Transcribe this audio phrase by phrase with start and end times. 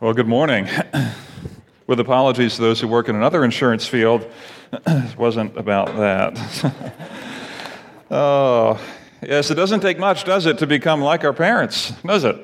[0.00, 0.68] Well, good morning.
[1.88, 4.30] With apologies to those who work in another insurance field,
[4.72, 6.72] it wasn't about that.
[8.12, 8.80] oh,
[9.20, 12.36] yes, it doesn't take much, does it, to become like our parents, does it?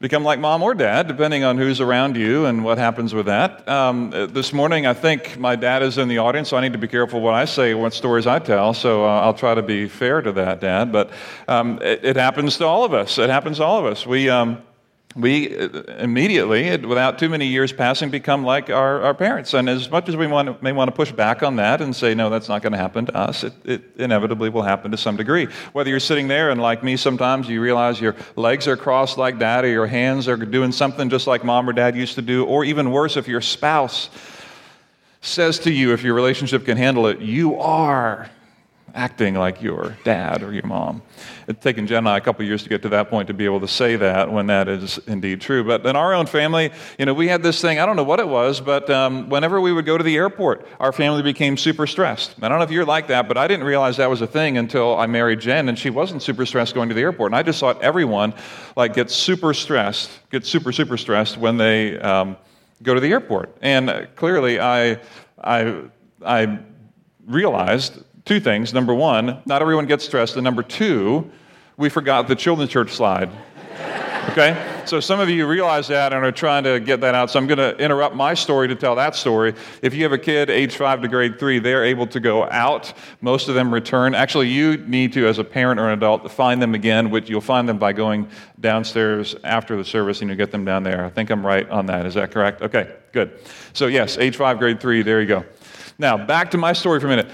[0.00, 3.68] Become like mom or dad, depending on who's around you and what happens with that.
[3.68, 6.78] Um, this morning, I think my dad is in the audience, so I need to
[6.78, 8.72] be careful what I say, what stories I tell.
[8.72, 10.92] So uh, I'll try to be fair to that, Dad.
[10.92, 11.10] But
[11.46, 13.18] um, it, it, happens to all of us.
[13.18, 14.06] It happens to all of us.
[14.06, 14.30] We.
[14.30, 14.62] Um,
[15.16, 19.54] we uh, immediately, without too many years passing, become like our, our parents.
[19.54, 22.14] And as much as we want may want to push back on that and say,
[22.14, 25.16] no, that's not going to happen to us, it, it, inevitably will happen to some
[25.16, 25.46] degree.
[25.72, 29.38] Whether you're sitting there and, like me, sometimes you realize your legs are crossed like
[29.38, 32.44] dad, or your hands are doing something just like mom or dad used to do,
[32.44, 34.10] or even worse, if your spouse
[35.22, 38.30] says to you, if your relationship can handle it, you are
[38.96, 41.02] acting like your dad or your mom.
[41.46, 43.44] It's taken Jen and I a couple years to get to that point to be
[43.44, 45.62] able to say that when that is indeed true.
[45.62, 48.18] But in our own family, you know, we had this thing, I don't know what
[48.18, 51.86] it was, but um, whenever we would go to the airport, our family became super
[51.86, 52.34] stressed.
[52.42, 54.56] I don't know if you're like that, but I didn't realize that was a thing
[54.56, 57.32] until I married Jen and she wasn't super stressed going to the airport.
[57.32, 58.34] And I just thought everyone
[58.76, 62.36] like gets super stressed, get super, super stressed when they um,
[62.82, 63.54] go to the airport.
[63.60, 65.00] And uh, clearly I,
[65.38, 65.82] I,
[66.24, 66.58] I
[67.26, 68.74] realized two things.
[68.74, 70.34] Number one, not everyone gets stressed.
[70.34, 71.30] And number two,
[71.78, 73.30] we forgot the children's church slide.
[74.30, 74.82] Okay?
[74.84, 77.30] So some of you realize that and are trying to get that out.
[77.30, 79.54] So I'm going to interrupt my story to tell that story.
[79.82, 82.92] If you have a kid age five to grade three, they're able to go out.
[83.20, 84.16] Most of them return.
[84.16, 87.40] Actually, you need to, as a parent or an adult, find them again, which you'll
[87.40, 91.04] find them by going downstairs after the service and you get them down there.
[91.04, 92.04] I think I'm right on that.
[92.04, 92.62] Is that correct?
[92.62, 93.38] Okay, good.
[93.74, 95.44] So yes, age five, grade three, there you go.
[95.98, 97.30] Now, back to my story for a minute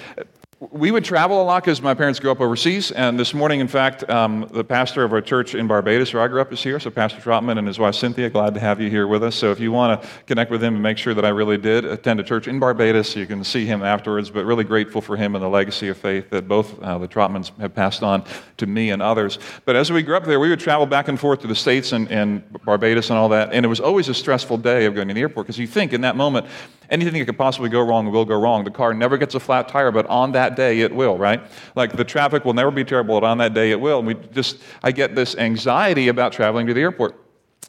[0.71, 2.93] we would travel a lot because my parents grew up overseas.
[2.93, 6.29] And this morning, in fact, um, the pastor of our church in Barbados, where I
[6.29, 6.79] grew up, is here.
[6.79, 9.35] So, Pastor Trotman and his wife Cynthia, glad to have you here with us.
[9.35, 11.85] So, if you want to connect with him and make sure that I really did
[11.85, 14.31] attend a church in Barbados, you can see him afterwards.
[14.31, 17.56] But really grateful for him and the legacy of faith that both uh, the Trotmans
[17.59, 18.22] have passed on
[18.59, 19.41] to me and others.
[19.65, 21.91] But as we grew up there, we would travel back and forth to the States
[21.91, 23.53] and, and Barbados and all that.
[23.53, 25.93] And it was always a stressful day of going to the airport because you think
[25.93, 26.47] in that moment,
[26.92, 28.64] anything that could possibly go wrong will go wrong.
[28.64, 31.42] The car never gets a flat tire, but on that day it will, right?
[31.75, 33.98] Like the traffic will never be terrible, but on that day it will.
[33.98, 37.19] And we just, I get this anxiety about traveling to the airport.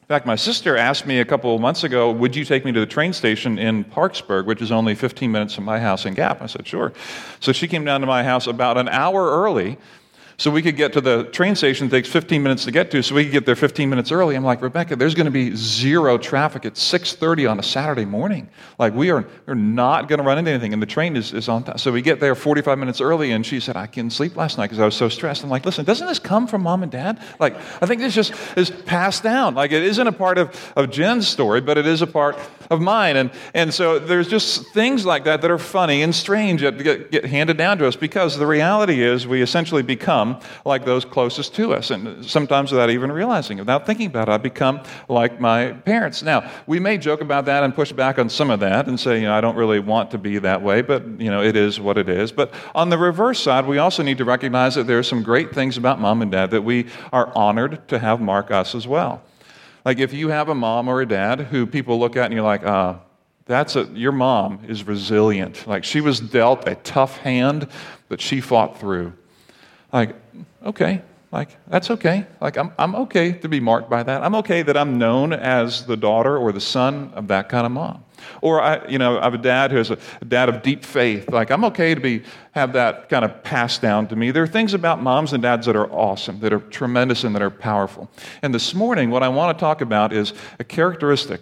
[0.02, 2.74] In fact, my sister asked me a couple of months ago, Would you take me
[2.74, 6.14] to the train station in Parkesburg, which is only 15 minutes from my house in
[6.14, 6.42] Gap?
[6.42, 6.92] I said, Sure.
[7.40, 9.78] So she came down to my house about an hour early
[10.38, 13.16] so we could get to the train station, takes 15 minutes to get to, so
[13.16, 14.36] we could get there 15 minutes early.
[14.36, 18.50] I'm like, Rebecca, there's going to be zero traffic at 6.30 on a Saturday morning.
[18.80, 21.50] Like, we are we're not going to run into anything, and the train is, is
[21.50, 21.78] on time.
[21.78, 24.66] So we get there 45 minutes early, and she said, I couldn't sleep last night
[24.66, 25.44] because I was so stressed.
[25.44, 27.22] I'm like, listen, doesn't this come from mom and dad?
[27.40, 29.56] Like, I think this just is passed down.
[29.56, 32.38] Like, it isn't a part of, of Jen's story, but it is a part
[32.70, 33.18] of mine.
[33.18, 37.12] And, and so there's just things like that that are funny and strange that get,
[37.12, 41.56] get handed down to us because the reality is we essentially become like those closest
[41.56, 41.92] to us.
[41.92, 46.24] And sometimes without even realizing it, without thinking about it, I become like my parents.
[46.24, 49.18] Now, we may joke about that and push back on some of that and say,
[49.18, 51.80] you know, I don't really want to be that way, but, you know, it is
[51.80, 52.32] what it is.
[52.32, 55.54] But on the reverse side, we also need to recognize that there are some great
[55.54, 59.22] things about mom and dad that we are honored to have mark us as well.
[59.86, 62.44] Like if you have a mom or a dad who people look at and you're
[62.44, 62.96] like, uh,
[63.46, 65.68] that's a, your mom is resilient.
[65.68, 67.68] Like she was dealt a tough hand
[68.14, 69.14] but she fought through.
[69.92, 70.16] Like,
[70.64, 71.02] okay,
[71.34, 72.28] like, that's okay.
[72.40, 74.22] Like, I'm, I'm okay to be marked by that.
[74.22, 77.72] I'm okay that I'm known as the daughter or the son of that kind of
[77.72, 78.06] mom.
[78.42, 81.32] Or, I, you know, I have a dad who's a, a dad of deep faith.
[81.32, 82.22] Like, I'm okay to be,
[82.52, 84.30] have that kind of passed down to me.
[84.30, 87.42] There are things about moms and dads that are awesome, that are tremendous, and that
[87.42, 88.12] are powerful.
[88.44, 91.42] And this morning, what I want to talk about is a characteristic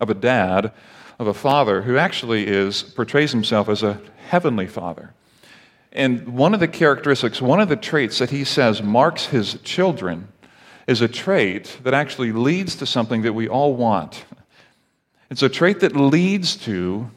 [0.00, 0.72] of a dad,
[1.18, 5.12] of a father, who actually is, portrays himself as a heavenly father.
[5.94, 10.28] And one of the characteristics, one of the traits that he says marks his children
[10.86, 14.24] is a trait that actually leads to something that we all want.
[15.30, 17.10] It's a trait that leads to,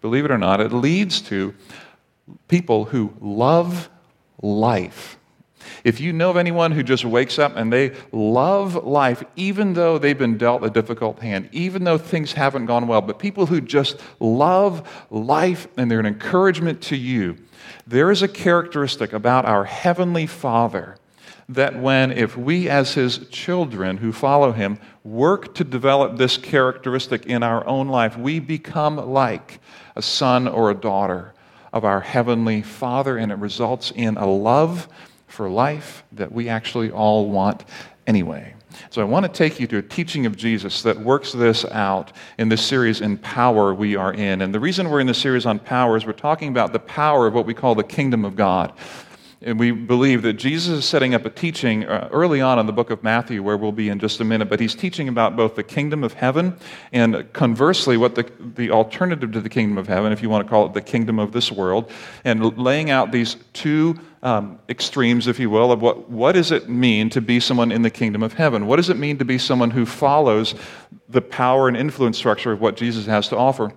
[0.00, 1.54] believe it or not, it leads to
[2.48, 3.90] people who love
[4.40, 5.18] life.
[5.86, 9.98] If you know of anyone who just wakes up and they love life, even though
[9.98, 13.60] they've been dealt a difficult hand, even though things haven't gone well, but people who
[13.60, 17.36] just love life and they're an encouragement to you,
[17.86, 20.96] there is a characteristic about our Heavenly Father
[21.48, 27.26] that when, if we as His children who follow Him work to develop this characteristic
[27.26, 29.60] in our own life, we become like
[29.94, 31.32] a son or a daughter
[31.72, 34.88] of our Heavenly Father, and it results in a love
[35.36, 37.62] for life that we actually all want
[38.06, 38.54] anyway.
[38.88, 42.10] So I want to take you to a teaching of Jesus that works this out
[42.38, 44.40] in this series in power we are in.
[44.40, 47.26] And the reason we're in this series on power is we're talking about the power
[47.26, 48.72] of what we call the kingdom of God.
[49.42, 52.72] And we believe that Jesus is setting up a teaching uh, early on in the
[52.72, 55.54] book of Matthew, where we'll be in just a minute, but he's teaching about both
[55.54, 56.56] the kingdom of heaven
[56.92, 60.48] and conversely, what the, the alternative to the kingdom of heaven, if you want to
[60.48, 61.90] call it the kingdom of this world,
[62.24, 66.68] and laying out these two um, extremes, if you will, of what, what does it
[66.68, 68.66] mean to be someone in the kingdom of heaven?
[68.66, 70.56] What does it mean to be someone who follows
[71.08, 73.72] the power and influence structure of what Jesus has to offer?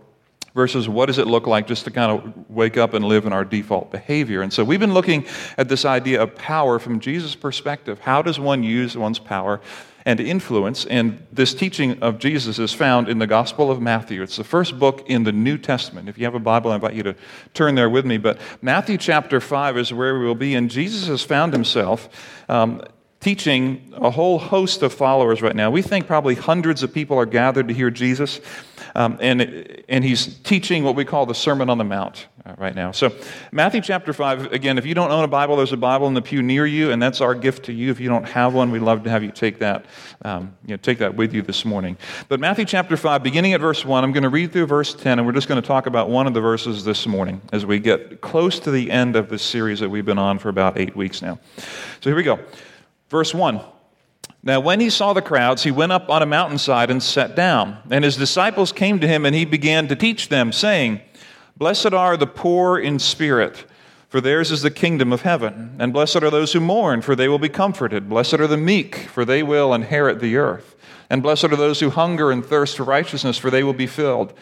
[0.56, 3.32] versus what does it look like just to kind of wake up and live in
[3.32, 4.42] our default behavior.
[4.42, 8.00] And so we've been looking at this idea of power from Jesus' perspective.
[8.00, 9.62] How does one use one's power
[10.06, 10.86] and influence?
[10.86, 14.22] And this teaching of Jesus is found in the Gospel of Matthew.
[14.22, 16.10] It's the first book in the New Testament.
[16.10, 17.16] If you have a Bible, I invite you to
[17.54, 18.18] turn there with me.
[18.18, 22.10] But Matthew chapter 5 is where we will be, and Jesus has found himself.
[22.48, 22.84] Um,
[23.20, 25.70] teaching a whole host of followers right now.
[25.70, 28.40] We think probably hundreds of people are gathered to hear Jesus.
[28.96, 32.74] Um, and, and he's teaching what we call the Sermon on the Mount uh, right
[32.74, 32.92] now.
[32.92, 33.14] So,
[33.52, 36.22] Matthew chapter 5, again, if you don't own a Bible, there's a Bible in the
[36.22, 37.92] pew near you, and that's our gift to you.
[37.92, 39.86] If you don't have one, we'd love to have you take that,
[40.24, 41.98] um, you know, take that with you this morning.
[42.30, 45.20] But Matthew chapter 5, beginning at verse 1, I'm going to read through verse 10,
[45.20, 47.80] and we're just going to talk about one of the verses this morning as we
[47.80, 50.96] get close to the end of this series that we've been on for about eight
[50.96, 51.40] weeks now.
[52.02, 52.40] So, here we go.
[53.10, 53.62] Verse 1.
[54.42, 57.78] Now, when he saw the crowds, he went up on a mountainside and sat down.
[57.90, 61.02] And his disciples came to him, and he began to teach them, saying,
[61.58, 63.66] Blessed are the poor in spirit,
[64.08, 65.76] for theirs is the kingdom of heaven.
[65.78, 68.08] And blessed are those who mourn, for they will be comforted.
[68.08, 70.76] Blessed are the meek, for they will inherit the earth.
[71.10, 74.34] And blessed are those who hunger and thirst for righteousness, for they will be filled.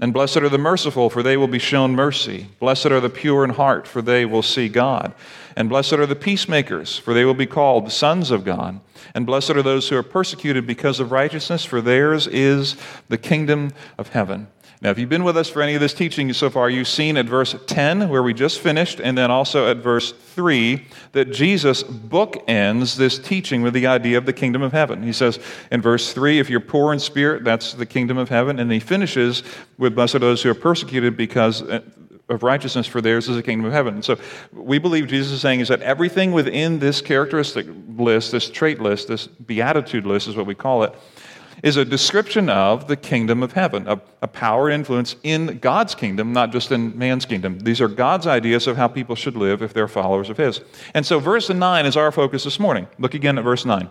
[0.00, 2.48] And blessed are the merciful, for they will be shown mercy.
[2.58, 5.14] Blessed are the pure in heart, for they will see God.
[5.56, 8.80] And blessed are the peacemakers, for they will be called the sons of God.
[9.14, 12.76] And blessed are those who are persecuted because of righteousness, for theirs is
[13.08, 14.48] the kingdom of heaven.
[14.82, 17.16] Now, if you've been with us for any of this teaching so far, you've seen
[17.16, 21.84] at verse 10, where we just finished, and then also at verse 3, that Jesus
[21.84, 25.04] bookends this teaching with the idea of the kingdom of heaven.
[25.04, 25.38] He says
[25.70, 28.58] in verse 3, if you're poor in spirit, that's the kingdom of heaven.
[28.58, 29.44] And he finishes
[29.78, 31.82] with, blessed are those who are persecuted because uh,
[32.28, 34.02] of righteousness, for theirs is the kingdom of heaven.
[34.02, 34.18] So
[34.52, 39.06] we believe Jesus is saying is that everything within this characteristic list, this trait list,
[39.06, 40.92] this beatitude list is what we call it,
[41.62, 46.32] is a description of the kingdom of heaven, a, a power influence in God's kingdom,
[46.32, 47.60] not just in man's kingdom.
[47.60, 50.60] These are God's ideas of how people should live if they're followers of His.
[50.92, 52.88] And so, verse 9 is our focus this morning.
[52.98, 53.88] Look again at verse 9.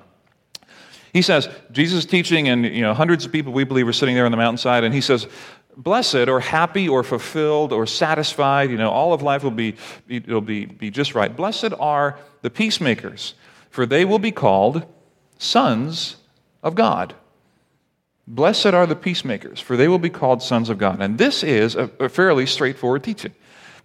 [1.13, 4.15] He says, Jesus is teaching, and you know, hundreds of people we believe are sitting
[4.15, 5.27] there on the mountainside, and he says,
[5.77, 9.73] blessed or happy or fulfilled or satisfied you know all of life will be
[10.09, 13.35] it'll be, be just right blessed are the peacemakers
[13.69, 14.85] for they will be called
[15.38, 16.18] sons
[16.62, 17.15] of god
[18.27, 21.01] blessed are the peacemakers for they will be called sons of god.
[21.01, 23.33] And this is a, a fairly straightforward teaching.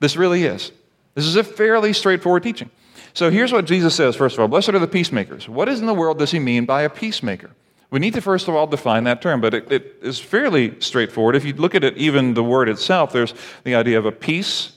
[0.00, 0.72] This really is.
[1.14, 2.70] This is a fairly straightforward teaching.
[3.14, 5.48] So here's what jesus says first of all blessed are the peacemakers.
[5.48, 7.50] What is in the world does he mean by a peacemaker?
[7.90, 11.36] We need to first of all define that term, but it, it is fairly straightforward.
[11.36, 13.32] If you look at it, even the word itself, there's
[13.64, 14.72] the idea of a peace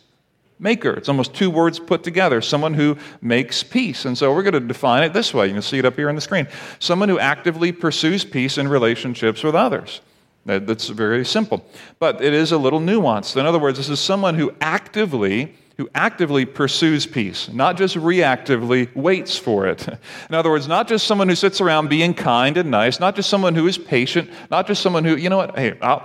[0.60, 0.92] maker.
[0.92, 4.06] It's almost two words put together someone who makes peace.
[4.06, 5.48] And so we're going to define it this way.
[5.48, 6.48] You can see it up here on the screen
[6.80, 10.02] someone who actively pursues peace in relationships with others.
[10.46, 11.66] That's very simple.
[12.00, 13.38] But it is a little nuanced.
[13.38, 18.94] In other words, this is someone who actively who actively pursues peace, not just reactively
[18.98, 19.88] waits for it.
[20.30, 23.30] In other words, not just someone who sits around being kind and nice, not just
[23.30, 26.02] someone who is patient, not just someone who, you know what, hey, i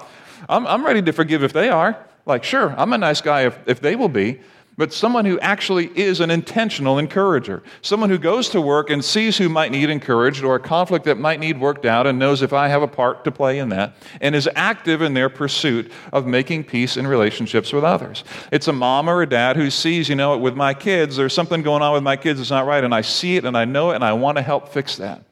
[0.49, 1.99] am ready to forgive if they are.
[2.26, 4.40] Like, sure, I'm a nice guy if, if they will be
[4.76, 7.62] but someone who actually is an intentional encourager.
[7.83, 11.19] Someone who goes to work and sees who might need encouraged or a conflict that
[11.19, 13.95] might need worked out and knows if I have a part to play in that
[14.21, 18.25] and is active in their pursuit of making peace in relationships with others.
[18.50, 21.62] It's a mom or a dad who sees, you know, with my kids, there's something
[21.62, 23.93] going on with my kids that's not right, and I see it and I know
[23.93, 25.23] it and I want to help fix that.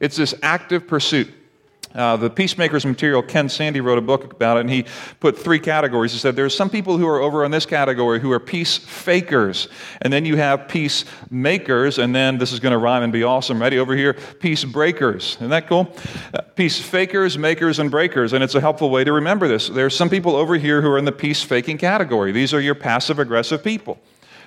[0.00, 1.32] It's this active pursuit.
[1.94, 4.84] Uh, the Peacemakers material, Ken Sande wrote a book about it, and he
[5.20, 6.12] put three categories.
[6.12, 9.68] He said, There's some people who are over on this category who are peace fakers,
[10.02, 13.22] and then you have peace makers, and then this is going to rhyme and be
[13.22, 13.60] awesome.
[13.60, 13.78] Ready?
[13.78, 15.36] Over here, peace breakers.
[15.36, 15.94] Isn't that cool?
[16.34, 19.68] Uh, peace fakers, makers, and breakers, and it's a helpful way to remember this.
[19.68, 22.32] There's some people over here who are in the peace faking category.
[22.32, 23.98] These are your passive aggressive people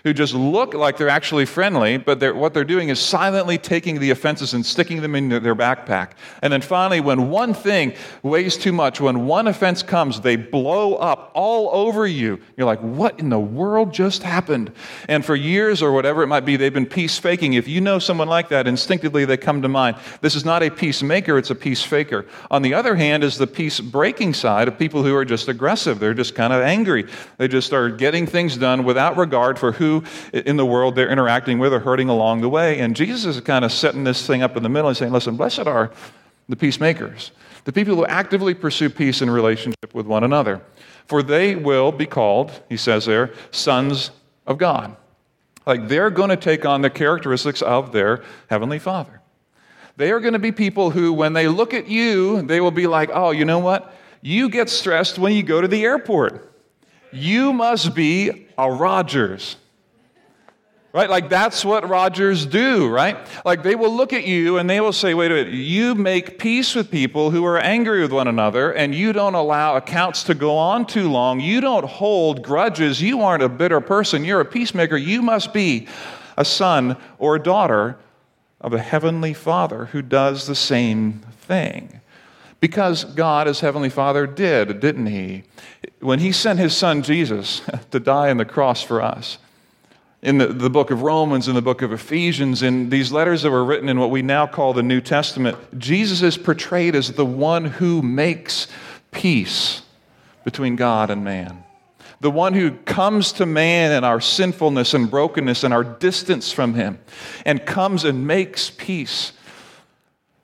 [0.04, 4.00] who just look like they're actually friendly, but they're, what they're doing is silently taking
[4.00, 6.12] the offenses and sticking them in their backpack.
[6.42, 10.96] And then finally, when one thing weighs too much, when one offense comes, they blow
[10.96, 12.40] up all over you.
[12.58, 14.72] You're like, what in the world just happened?
[15.08, 17.54] And for years or whatever it might be, they've been peace faking.
[17.54, 19.98] If you know someone like that, instinctively they come to mind.
[20.22, 22.26] This is not a peacemaker, it's a peace faker.
[22.52, 26.00] On the other hand, is the peace breaking side of people who are just aggressive.
[26.00, 27.10] They're just kind of angry.
[27.38, 29.89] They just are getting things done without regard for who
[30.34, 32.80] in the world they're interacting with or hurting along the way.
[32.80, 35.36] And Jesus is kind of setting this thing up in the middle and saying, listen,
[35.36, 35.92] blessed are
[36.48, 37.32] the peacemakers,
[37.66, 40.62] the people who actively pursue peace in relationship with one another.
[41.08, 44.12] For they will be called, he says there, sons
[44.46, 44.96] of God.
[45.66, 49.22] Like they're going to take on the characteristics of their heavenly Father.
[49.98, 52.88] They are going to be people who, when they look at you, they will be
[52.88, 53.94] like, oh, you know what?
[54.22, 56.54] You get stressed when you go to the airport.
[57.12, 59.58] You must be a Rogers.
[60.92, 61.10] Right?
[61.10, 63.16] Like that's what Rogers do, right?
[63.46, 66.40] Like they will look at you and they will say, wait a minute, you make
[66.40, 70.34] peace with people who are angry with one another and you don't allow accounts to
[70.34, 71.40] go on too long.
[71.40, 73.00] You don't hold grudges.
[73.00, 74.24] You aren't a bitter person.
[74.24, 74.98] You're a peacemaker.
[74.98, 75.88] You must be
[76.38, 78.00] a son or a daughter
[78.60, 82.02] of a heavenly father who does the same thing.
[82.60, 85.44] Because God, as Heavenly Father, did, didn't He?
[86.00, 89.38] When He sent His Son Jesus to die on the cross for us,
[90.22, 93.52] in the, the book of Romans, in the book of Ephesians, in these letters that
[93.52, 97.26] were written in what we now call the New Testament, Jesus is portrayed as the
[97.26, 98.68] one who makes
[99.12, 99.82] peace
[100.44, 101.64] between God and man.
[102.22, 106.74] The one who comes to man in our sinfulness and brokenness and our distance from
[106.74, 107.00] him
[107.46, 109.32] and comes and makes peace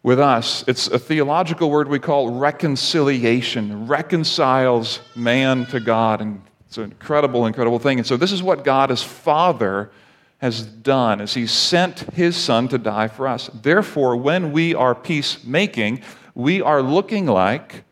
[0.01, 0.63] with us.
[0.70, 6.41] It's a theological word we call reconciliation, reconciles man to God and
[6.75, 8.00] it's an incredible, incredible thing.
[8.00, 9.91] And so this is what God as Father
[10.39, 13.50] has done is he sent his son to die for us.
[13.53, 16.01] Therefore, when we are peacemaking,
[16.34, 17.86] we are looking like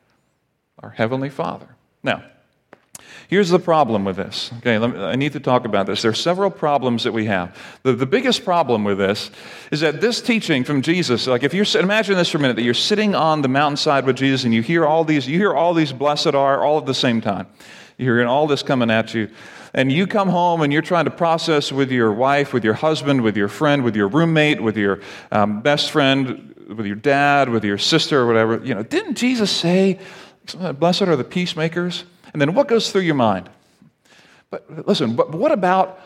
[0.80, 1.78] our heavenly Father.
[2.04, 2.24] Now,
[3.30, 4.52] Here's the problem with this.
[4.60, 6.04] Okay, me, I need to talk about this.
[6.04, 7.58] There are several problems that we have.
[7.82, 9.32] The, the biggest problem with this
[9.72, 12.62] is that this teaching from Jesus, like if you're, imagine this for a minute, that
[12.62, 15.74] you're sitting on the mountainside with Jesus and you hear all these, you hear all
[15.74, 17.48] these blessed are all at the same time.
[17.98, 19.30] You're hearing all this coming at you.
[19.74, 23.22] And you come home and you're trying to process with your wife, with your husband,
[23.22, 27.64] with your friend, with your roommate, with your um, best friend, with your dad, with
[27.64, 28.64] your sister, or whatever.
[28.64, 30.00] You know, didn't Jesus say,
[30.78, 32.04] Blessed are the peacemakers?
[32.34, 33.50] And then what goes through your mind?
[34.50, 36.00] But listen, but what about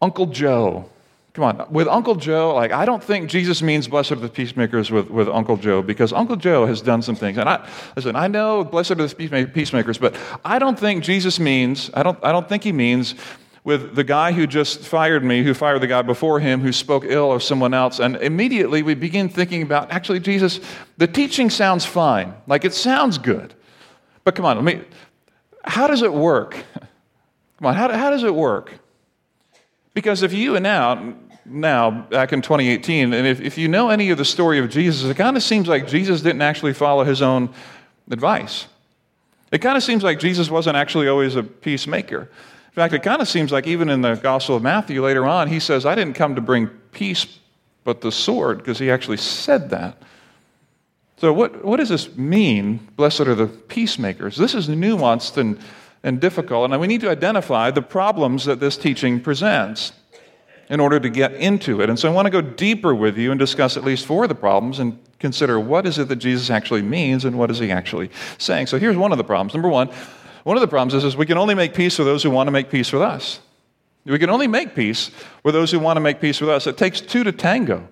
[0.00, 0.88] Uncle Joe?
[1.34, 4.90] Come on, with Uncle Joe, like, I don't think Jesus means blessed are the peacemakers
[4.90, 7.38] with, with Uncle Joe because Uncle Joe has done some things.
[7.38, 11.90] And I, listen, I know blessed are the peacemakers, but I don't think Jesus means,
[11.94, 13.14] I don't, I don't think he means
[13.64, 17.04] with the guy who just fired me, who fired the guy before him, who spoke
[17.06, 17.98] ill of someone else.
[17.98, 20.60] And immediately we begin thinking about actually, Jesus,
[20.98, 22.34] the teaching sounds fine.
[22.46, 23.54] Like it sounds good.
[24.24, 24.84] But come on, let me,
[25.64, 26.56] how does it work?
[27.58, 28.81] Come on, how, how does it work?
[29.94, 34.10] Because if you and now, now, back in 2018, and if, if you know any
[34.10, 37.20] of the story of Jesus, it kind of seems like Jesus didn't actually follow his
[37.20, 37.52] own
[38.10, 38.66] advice.
[39.50, 42.22] It kind of seems like Jesus wasn't actually always a peacemaker.
[42.22, 45.48] In fact, it kind of seems like even in the Gospel of Matthew later on,
[45.48, 47.26] he says, I didn't come to bring peace
[47.84, 50.00] but the sword, because he actually said that.
[51.18, 52.88] So, what, what does this mean?
[52.96, 54.36] Blessed are the peacemakers.
[54.36, 55.58] This is nuanced and,
[56.02, 59.92] and difficult, and we need to identify the problems that this teaching presents
[60.68, 61.90] in order to get into it.
[61.90, 64.28] And so I want to go deeper with you and discuss at least four of
[64.28, 67.70] the problems and consider what is it that Jesus actually means and what is he
[67.70, 68.66] actually saying.
[68.68, 69.52] So here's one of the problems.
[69.52, 69.90] Number one,
[70.44, 72.46] one of the problems is, is we can only make peace with those who want
[72.46, 73.40] to make peace with us.
[74.04, 75.10] We can only make peace
[75.44, 76.66] with those who want to make peace with us.
[76.66, 77.86] It takes two to tango.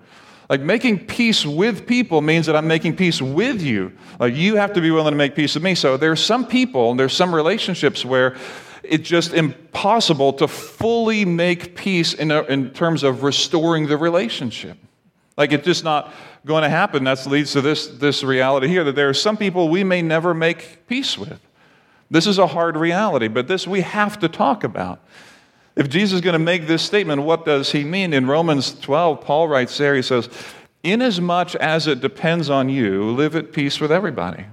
[0.50, 3.92] Like making peace with people means that I'm making peace with you.
[4.18, 5.76] Like you have to be willing to make peace with me.
[5.76, 8.36] So there's some people, and there's some relationships where
[8.82, 14.76] it's just impossible to fully make peace in, a, in terms of restoring the relationship.
[15.36, 16.12] Like it's just not
[16.44, 17.04] going to happen.
[17.04, 20.34] That leads to this, this reality here that there are some people we may never
[20.34, 21.38] make peace with.
[22.10, 25.00] This is a hard reality, but this we have to talk about.
[25.76, 28.12] If Jesus is going to make this statement, what does he mean?
[28.12, 30.28] In Romans 12, Paul writes there, he says,
[30.82, 34.46] Inasmuch as it depends on you, live at peace with everybody.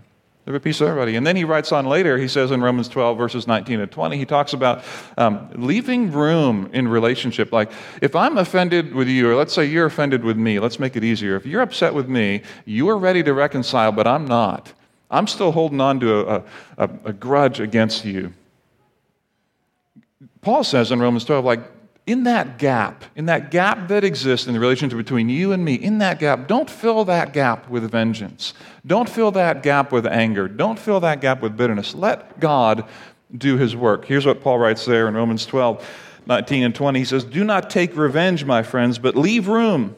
[0.46, 1.16] Live at peace with everybody.
[1.16, 4.18] And then he writes on later, he says in Romans 12, verses 19 and 20,
[4.18, 4.84] he talks about
[5.18, 7.52] um, leaving room in relationship.
[7.52, 7.72] Like,
[8.02, 11.04] if I'm offended with you, or let's say you're offended with me, let's make it
[11.04, 11.36] easier.
[11.36, 14.72] If you're upset with me, you are ready to reconcile, but I'm not.
[15.10, 16.44] I'm still holding on to a,
[16.78, 18.34] a, a grudge against you.
[20.48, 21.60] Paul says in Romans 12, like,
[22.06, 25.74] in that gap, in that gap that exists in the relationship between you and me,
[25.74, 28.54] in that gap, don't fill that gap with vengeance.
[28.86, 30.48] Don't fill that gap with anger.
[30.48, 31.94] Don't fill that gap with bitterness.
[31.94, 32.86] Let God
[33.38, 34.06] do his work.
[34.06, 35.86] Here's what Paul writes there in Romans 12,
[36.28, 36.98] 19 and 20.
[36.98, 39.98] He says, Do not take revenge, my friends, but leave room.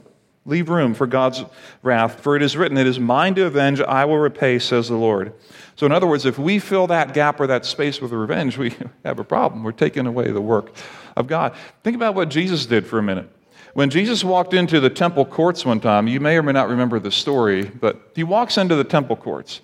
[0.49, 1.45] Leave room for God's
[1.83, 4.95] wrath, for it is written, It is mine to avenge, I will repay, says the
[4.95, 5.31] Lord.
[5.75, 8.75] So, in other words, if we fill that gap or that space with revenge, we
[9.05, 9.63] have a problem.
[9.63, 10.73] We're taking away the work
[11.15, 11.55] of God.
[11.83, 13.29] Think about what Jesus did for a minute.
[13.73, 16.99] When Jesus walked into the temple courts one time, you may or may not remember
[16.99, 19.61] the story, but he walks into the temple courts.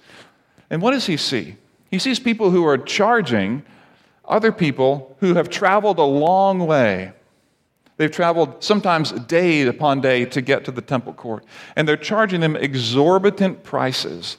[0.70, 1.56] And what does he see?
[1.90, 3.64] He sees people who are charging
[4.24, 7.14] other people who have traveled a long way.
[7.98, 12.42] They've traveled sometimes day upon day to get to the temple court, and they're charging
[12.42, 14.38] them exorbitant prices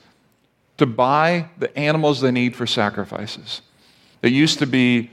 [0.76, 3.62] to buy the animals they need for sacrifices.
[4.22, 5.10] It used to be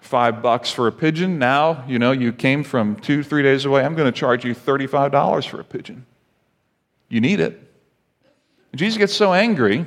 [0.00, 1.38] five bucks for a pigeon.
[1.38, 3.84] Now, you know, you came from two, three days away.
[3.84, 6.06] I'm going to charge you $35 for a pigeon.
[7.08, 7.60] You need it.
[8.72, 9.80] And Jesus gets so angry.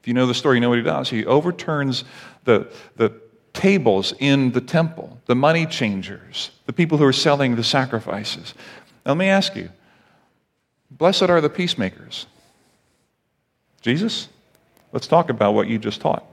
[0.00, 1.10] If you know the story, you know what he does.
[1.10, 2.04] He overturns
[2.44, 3.12] the, the
[3.52, 8.54] tables in the temple, the money changers, the people who are selling the sacrifices.
[9.04, 9.70] Now, let me ask you
[10.90, 12.26] blessed are the peacemakers.
[13.80, 14.28] Jesus,
[14.92, 16.24] let's talk about what you just taught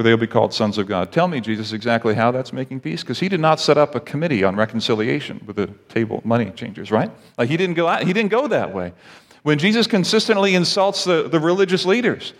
[0.00, 1.12] for they'll be called sons of God.
[1.12, 3.02] Tell me, Jesus, exactly how that's making peace?
[3.02, 6.90] Because he did not set up a committee on reconciliation with the table money changers,
[6.90, 7.10] right?
[7.36, 8.94] Like he didn't go out, he didn't go that way.
[9.42, 12.32] When Jesus consistently insults the, the religious leaders,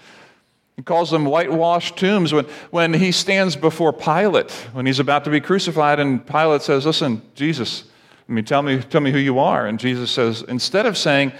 [0.76, 2.32] he calls them whitewashed tombs.
[2.32, 6.86] When, when he stands before Pilate, when he's about to be crucified, and Pilate says,
[6.86, 7.84] Listen, Jesus,
[8.30, 9.66] I mean, tell me, tell me who you are.
[9.66, 11.32] And Jesus says, instead of saying,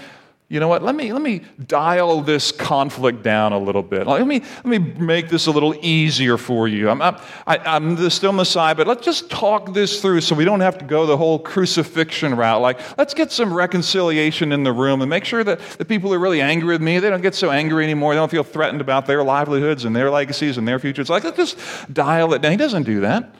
[0.50, 0.82] you know what?
[0.82, 4.08] Let me let me dial this conflict down a little bit.
[4.08, 6.90] Let me let me make this a little easier for you.
[6.90, 7.14] I'm, I,
[7.46, 10.84] am am still messiah but let's just talk this through so we don't have to
[10.84, 12.60] go the whole crucifixion route.
[12.60, 16.16] Like let's get some reconciliation in the room and make sure that the people who
[16.16, 18.14] are really angry with me they don't get so angry anymore.
[18.14, 21.08] They don't feel threatened about their livelihoods and their legacies and their futures.
[21.08, 22.50] Like let's just dial it down.
[22.50, 23.32] He doesn't do that.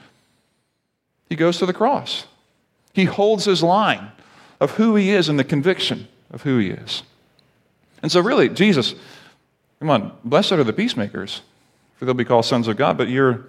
[1.29, 2.27] He goes to the cross.
[2.93, 4.13] He holds his line
[4.61, 7.03] of who he is and the conviction of who he is.
[8.03, 8.95] And so, really, Jesus,
[9.79, 11.43] come on, blessed are the peacemakers,
[11.97, 13.47] for they'll be called sons of God, but you're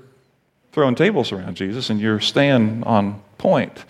[0.71, 3.85] throwing tables around, Jesus, and you're staying on point.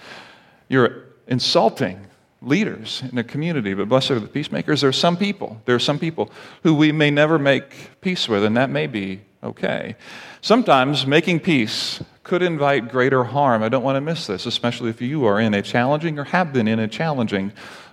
[0.69, 2.07] You're insulting
[2.41, 4.81] leaders in a community, but blessed are the peacemakers.
[4.81, 6.31] There are some people, there are some people
[6.63, 9.95] who we may never make peace with, and that may be okay.
[10.41, 13.61] Sometimes making peace could invite greater harm.
[13.61, 16.51] I don't want to miss this, especially if you are in a challenging or have
[16.51, 17.51] been in a challenging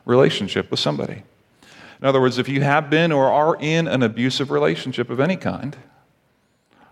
[0.09, 1.23] relationship with somebody.
[2.01, 5.37] In other words, if you have been or are in an abusive relationship of any
[5.37, 5.77] kind,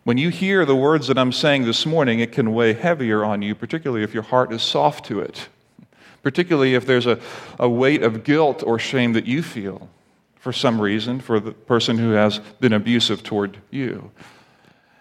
[0.05, 3.43] when you hear the words that I'm saying this morning, it can weigh heavier on
[3.43, 5.49] you, particularly if your heart is soft to it,
[6.23, 7.19] particularly if there's a,
[7.59, 9.89] a weight of guilt or shame that you feel
[10.37, 14.13] for some reason for the person who has been abusive toward you.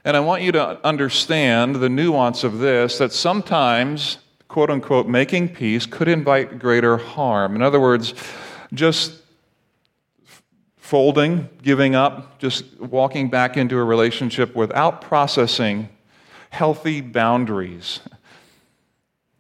[0.06, 4.20] And I want you to understand the nuance of this that sometimes
[4.56, 7.58] quote unquote, making peace could invite greater harm.
[7.58, 8.14] In other words,
[8.74, 9.22] just
[10.78, 15.90] folding, giving up, just walking back into a relationship without processing
[16.52, 18.00] healthy boundaries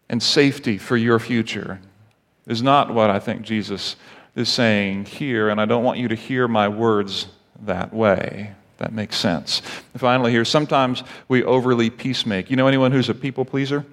[0.10, 1.80] and safety for your future
[2.45, 3.95] is not what I think Jesus
[4.36, 7.28] is saying here, and I don't want you to hear my words
[7.62, 8.51] that way.
[8.80, 9.62] That makes sense.
[9.95, 12.49] Finally, here, sometimes we overly peacemake.
[12.49, 13.86] You know anyone who's a people pleaser?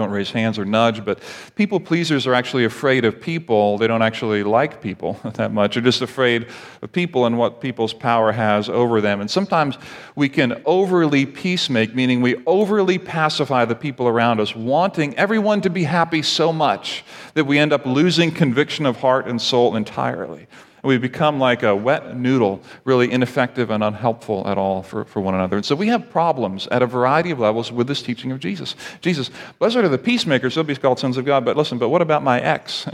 [0.00, 1.20] Don't raise hands or nudge, but
[1.54, 3.78] people pleasers are actually afraid of people.
[3.78, 5.74] They don't actually like people that much.
[5.74, 6.48] They're just afraid
[6.82, 9.20] of people and what people's power has over them.
[9.20, 9.76] And sometimes
[10.16, 15.70] we can overly peacemake, meaning we overly pacify the people around us, wanting everyone to
[15.70, 20.46] be happy so much that we end up losing conviction of heart and soul entirely.
[20.82, 25.34] We become like a wet noodle, really ineffective and unhelpful at all for, for one
[25.34, 25.56] another.
[25.56, 28.74] And so we have problems at a variety of levels with this teaching of Jesus.
[29.00, 31.44] Jesus, blessed are the peacemakers, they'll be called sons of God.
[31.44, 32.86] But listen, but what about my ex?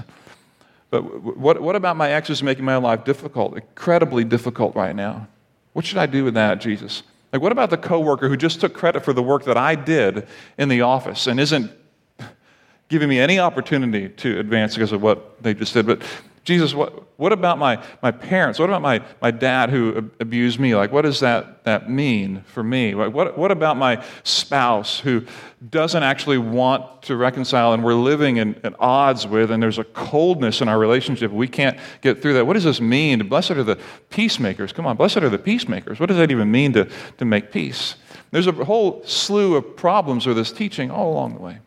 [0.90, 1.00] but
[1.36, 5.28] what, what about my ex is making my life difficult, incredibly difficult right now?
[5.72, 7.02] What should I do with that, Jesus?
[7.32, 10.26] Like, what about the coworker who just took credit for the work that I did
[10.56, 11.70] in the office and isn't
[12.88, 15.86] giving me any opportunity to advance because of what they just did?
[15.86, 16.02] But
[16.46, 18.60] Jesus, what, what about my, my parents?
[18.60, 20.76] What about my, my dad who abused me?
[20.76, 22.94] Like, what does that, that mean for me?
[22.94, 25.24] What, what about my spouse who
[25.68, 29.84] doesn't actually want to reconcile and we're living in, at odds with, and there's a
[29.84, 31.32] coldness in our relationship?
[31.32, 32.46] We can't get through that.
[32.46, 33.28] What does this mean?
[33.28, 33.80] Blessed are the
[34.10, 34.72] peacemakers.
[34.72, 35.98] Come on, blessed are the peacemakers.
[35.98, 37.96] What does that even mean to, to make peace?
[38.30, 41.58] There's a whole slew of problems with this teaching all along the way.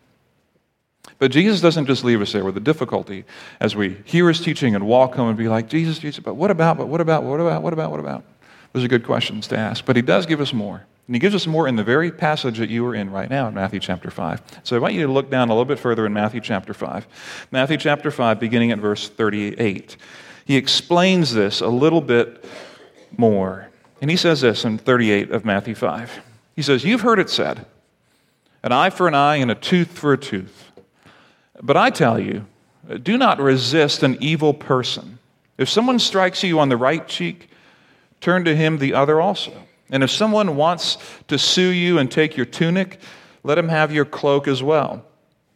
[1.19, 3.25] But Jesus doesn't just leave us there with the difficulty
[3.59, 6.49] as we hear his teaching and walk home and be like, Jesus, Jesus, but what
[6.49, 8.23] about, but what about, what about, what about, what about?
[8.71, 9.85] Those are good questions to ask.
[9.85, 10.85] But he does give us more.
[11.07, 13.47] And he gives us more in the very passage that you are in right now
[13.47, 14.41] in Matthew chapter 5.
[14.63, 17.07] So I want you to look down a little bit further in Matthew chapter 5.
[17.51, 19.97] Matthew chapter 5, beginning at verse 38.
[20.45, 22.45] He explains this a little bit
[23.17, 23.69] more.
[24.01, 26.21] And he says this in 38 of Matthew 5.
[26.55, 27.65] He says, You've heard it said,
[28.61, 30.68] an eye for an eye and a tooth for a tooth.
[31.61, 32.45] But I tell you,
[33.03, 35.19] do not resist an evil person.
[35.57, 37.49] If someone strikes you on the right cheek,
[38.21, 39.53] turn to him the other also.
[39.91, 42.99] And if someone wants to sue you and take your tunic,
[43.43, 45.03] let him have your cloak as well.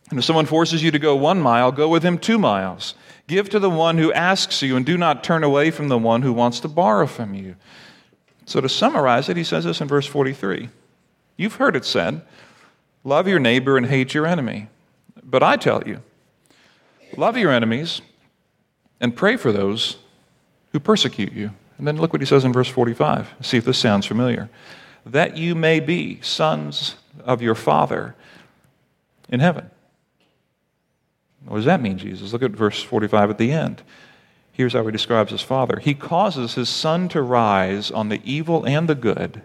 [0.10, 2.96] And if someone forces you to go one mile, go with him two miles.
[3.28, 6.24] Give to the one who asks you, and do not turn away from the one
[6.24, 7.56] who wants to borrow from you.
[8.46, 10.70] So, to summarize it, he says this in verse 43
[11.38, 12.22] You've heard it said,
[13.06, 14.68] Love your neighbor and hate your enemy.
[15.24, 16.02] But I tell you,
[17.18, 18.02] love your enemies
[19.00, 19.98] and pray for those
[20.72, 21.52] who persecute you.
[21.78, 23.34] And then look what he says in verse 45.
[23.42, 24.50] See if this sounds familiar.
[25.06, 28.16] That you may be sons of your Father
[29.30, 29.70] in heaven.
[31.46, 32.32] What does that mean, Jesus?
[32.32, 33.82] Look at verse 45 at the end.
[34.52, 38.64] Here's how he describes his Father He causes his sun to rise on the evil
[38.66, 39.42] and the good,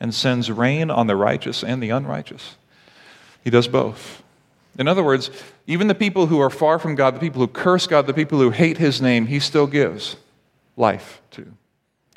[0.00, 2.56] and sends rain on the righteous and the unrighteous.
[3.44, 4.19] He does both.
[4.80, 5.30] In other words,
[5.66, 8.38] even the people who are far from God, the people who curse God, the people
[8.38, 10.16] who hate his name, he still gives
[10.74, 11.52] life to.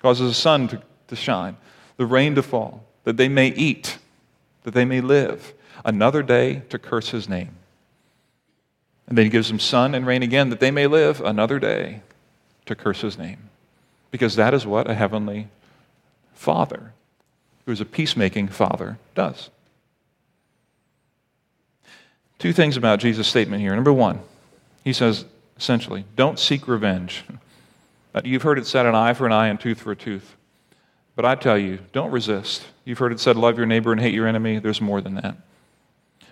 [0.01, 1.57] Causes the sun to, to shine,
[1.97, 3.97] the rain to fall, that they may eat,
[4.63, 5.53] that they may live.
[5.83, 7.49] Another day to curse his name.
[9.07, 12.01] And then he gives them sun and rain again that they may live another day
[12.65, 13.49] to curse his name.
[14.09, 15.49] Because that is what a heavenly
[16.33, 16.93] father,
[17.65, 19.49] who is a peacemaking father, does.
[22.43, 23.73] Two things about Jesus' statement here.
[23.73, 24.19] Number one,
[24.83, 25.23] he says
[25.57, 27.23] essentially, don't seek revenge.
[28.25, 30.35] You've heard it said, an eye for an eye and tooth for a tooth.
[31.15, 32.63] But I tell you, don't resist.
[32.83, 34.59] You've heard it said, love your neighbor and hate your enemy.
[34.59, 35.37] There's more than that.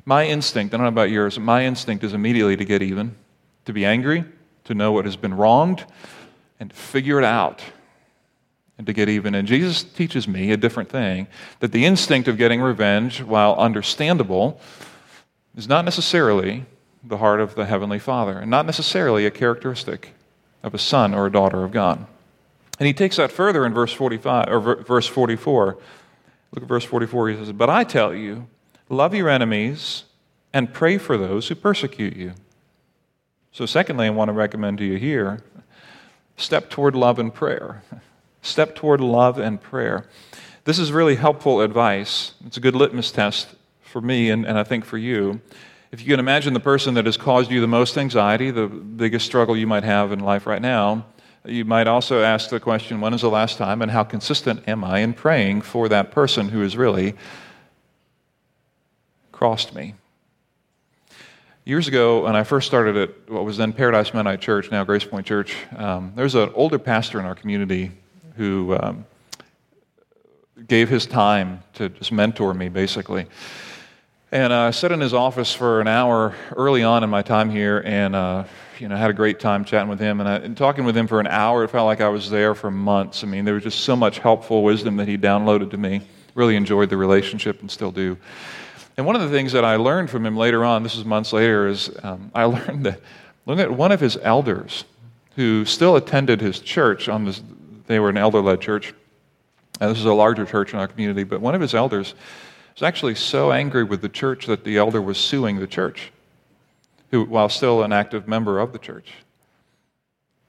[0.04, 3.16] My instinct, I don't know about yours, my instinct is immediately to get even,
[3.64, 4.26] to be angry,
[4.66, 5.86] to know what has been wronged,
[6.60, 7.64] and to figure it out
[8.78, 9.34] and to get even.
[9.34, 11.28] And Jesus teaches me a different thing
[11.62, 14.60] that the instinct of getting revenge, while understandable,
[15.56, 16.66] is not necessarily
[17.04, 20.14] the heart of the Heavenly Father, and not necessarily a characteristic
[20.64, 22.06] of a son or a daughter of God.
[22.80, 25.78] And he takes that further in verse 45 or verse 44.
[26.52, 27.30] Look at verse 44.
[27.30, 28.48] He says, "But I tell you,
[28.90, 30.04] love your enemies
[30.54, 32.34] and pray for those who persecute you."
[33.52, 35.44] So secondly, I want to recommend to you here,
[36.38, 37.84] step toward love and prayer.
[38.44, 40.08] Step toward love and prayer.
[40.64, 42.34] This is really helpful advice.
[42.44, 43.50] It's a good litmus test
[43.92, 45.42] for me and, and I think for you.
[45.92, 49.26] If you can imagine the person that has caused you the most anxiety, the biggest
[49.26, 51.06] struggle you might have in life right now,
[51.46, 54.84] you might also ask the question when is the last time and how consistent am
[54.84, 57.16] I in praying for that person who has really
[59.32, 59.96] crossed me?
[61.66, 65.04] Years ago, when I first started at what was then Paradise Mennonite Church, now Grace
[65.04, 67.92] Point Church, um, there was an older pastor in our community
[68.36, 69.06] who um,
[70.68, 73.28] gave his time to just mentor me, basically.
[74.34, 77.50] And uh, I sat in his office for an hour early on in my time
[77.50, 78.46] here, and uh,
[78.80, 80.22] you know, had a great time chatting with him.
[80.22, 82.56] And, I, and, talking with him for an hour, it felt like I was there
[82.56, 83.26] for months.
[83.26, 86.00] I mean, there was just so much helpful wisdom that he downloaded to me.
[86.34, 88.18] Really enjoyed the relationship and still do.
[88.96, 91.34] And one of the things that I learned from him later on, this is months
[91.34, 93.02] later, is um, I learned that
[93.46, 94.86] looking at one of his elders
[95.36, 97.42] who still attended his church on this,
[97.88, 98.94] they were an elder-led church.
[99.82, 102.16] And this is a larger church in our community, but one of his elders
[102.74, 106.12] was actually so angry with the church that the elder was suing the church,
[107.12, 109.14] who, while still an active member of the church.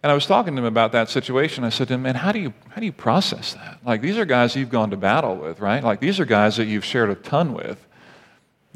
[0.03, 1.63] And I was talking to him about that situation.
[1.63, 3.79] I said to him, Man, how do you, how do you process that?
[3.85, 5.83] Like, these are guys you've gone to battle with, right?
[5.83, 7.87] Like, these are guys that you've shared a ton with.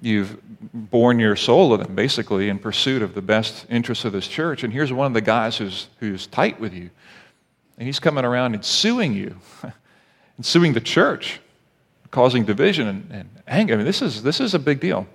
[0.00, 0.38] You've
[0.72, 4.62] borne your soul to them, basically, in pursuit of the best interests of this church.
[4.62, 6.90] And here's one of the guys who's, who's tight with you.
[7.78, 11.40] And he's coming around and suing you, and suing the church
[12.16, 13.74] causing division and, and anger.
[13.74, 15.07] I mean, this is, this is a big deal.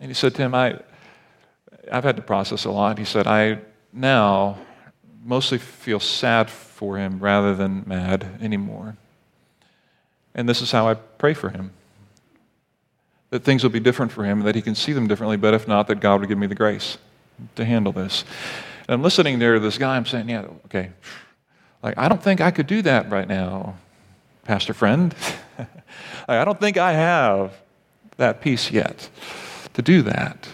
[0.00, 0.80] And he said to him, I,
[1.92, 2.96] I've had to process a lot.
[2.96, 3.58] He said, I
[3.92, 4.56] now
[5.22, 8.96] mostly feel sad for him rather than mad anymore.
[10.34, 11.72] And this is how I pray for him
[13.28, 15.68] that things will be different for him, that he can see them differently, but if
[15.68, 16.96] not, that God would give me the grace
[17.56, 18.24] to handle this.
[18.88, 20.92] And I'm listening there to this guy, I'm saying, yeah, okay.
[21.82, 23.76] Like, I don't think I could do that right now.
[24.50, 25.14] Pastor friend.
[26.28, 27.52] I don't think I have
[28.16, 29.08] that peace yet
[29.74, 30.48] to do that.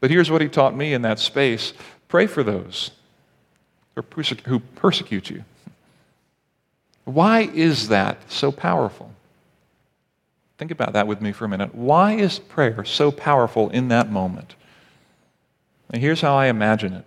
[0.00, 1.72] But here's what he taught me in that space
[2.08, 2.90] pray for those
[3.94, 5.44] who persecute you.
[7.04, 9.12] Why is that so powerful?
[10.56, 11.76] Think about that with me for a minute.
[11.76, 14.56] Why is prayer so powerful in that moment?
[15.90, 17.04] And here's how I imagine it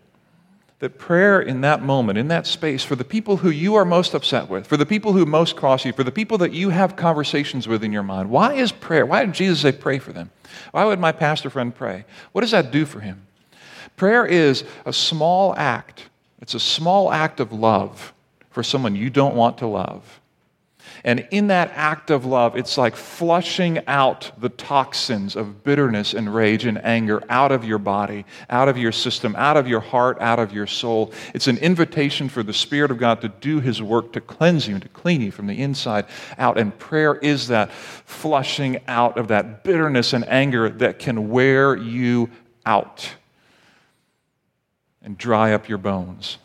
[0.82, 4.16] that prayer in that moment, in that space, for the people who you are most
[4.16, 6.96] upset with, for the people who most cross you, for the people that you have
[6.96, 9.06] conversations with in your mind, why is prayer?
[9.06, 10.32] Why did Jesus say pray for them?
[10.72, 12.06] Why would my pastor friend pray?
[12.32, 13.28] What does that do for him?
[13.96, 16.10] Prayer is a small act,
[16.42, 18.12] it's a small act of love
[18.50, 20.20] for someone you don't want to love.
[21.04, 26.34] And in that act of love, it's like flushing out the toxins of bitterness and
[26.34, 30.20] rage and anger out of your body, out of your system, out of your heart,
[30.20, 31.14] out of your soul.
[31.34, 34.80] It's an invitation for the Spirit of God to do His work to cleanse you
[34.82, 36.06] to clean you from the inside
[36.38, 36.58] out.
[36.58, 42.30] And prayer is that flushing out of that bitterness and anger that can wear you
[42.66, 43.16] out
[45.02, 46.38] and dry up your bones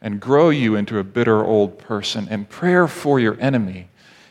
[0.00, 2.28] and grow you into a bitter old person.
[2.30, 3.88] And prayer for your enemy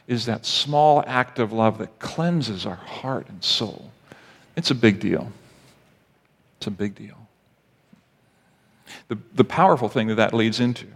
[0.07, 3.91] is that small act of love that cleanses our heart and soul.
[4.55, 5.31] It's a big deal.
[6.57, 7.27] It's a big deal.
[9.09, 10.87] The, the powerful thing that that leads into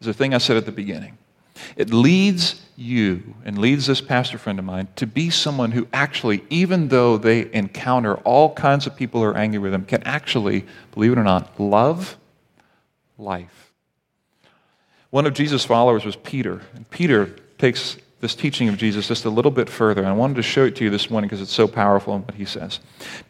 [0.00, 1.16] is the thing I said at the beginning.
[1.76, 6.42] It leads you and leads this pastor friend of mine to be someone who actually,
[6.50, 10.66] even though they encounter all kinds of people who are angry with them, can actually,
[10.92, 12.16] believe it or not, love
[13.16, 13.72] life.
[15.14, 16.60] One of Jesus' followers was Peter.
[16.74, 17.26] And Peter
[17.58, 20.00] takes this teaching of Jesus just a little bit further.
[20.00, 22.22] And I wanted to show it to you this morning because it's so powerful in
[22.22, 22.80] what he says.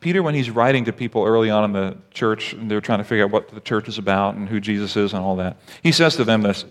[0.01, 3.05] Peter, when he's writing to people early on in the church, and they're trying to
[3.05, 5.92] figure out what the church is about and who Jesus is and all that, he
[5.92, 6.64] says to them this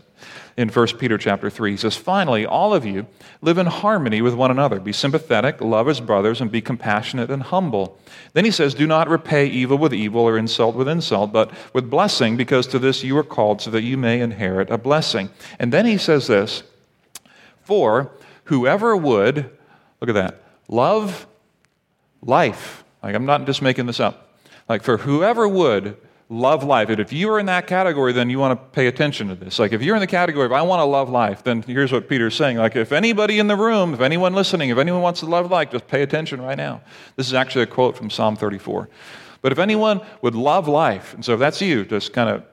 [0.56, 1.72] in 1 Peter chapter 3.
[1.72, 3.08] He says, Finally, all of you
[3.42, 4.80] live in harmony with one another.
[4.80, 7.98] Be sympathetic, love as brothers, and be compassionate and humble.
[8.34, 11.90] Then he says, Do not repay evil with evil or insult with insult, but with
[11.90, 15.30] blessing, because to this you are called, so that you may inherit a blessing.
[15.60, 16.64] And then he says this
[17.64, 18.12] For
[18.46, 19.50] whoever would,
[20.02, 21.28] look at that, love
[22.22, 22.84] life.
[23.02, 24.40] Like, I'm not just making this up.
[24.70, 25.98] Like, for whoever would
[26.34, 26.90] love life.
[26.90, 29.60] And if you are in that category, then you want to pay attention to this.
[29.60, 32.10] Like if you're in the category of I want to love life, then here's what
[32.10, 32.58] Peter's saying.
[32.58, 35.72] Like if anybody in the room, if anyone listening, if anyone wants to love life,
[35.72, 36.82] just pay attention right now.
[37.16, 38.90] This is actually a quote from Psalm 34.
[39.42, 42.44] But if anyone would love life, and so if that's you, just kind of